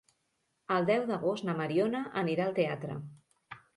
[0.75, 2.97] El deu d'agost na Mariona anirà al teatre.